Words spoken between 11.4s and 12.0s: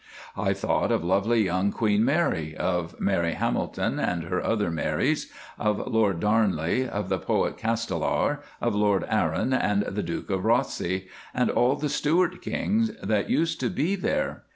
all the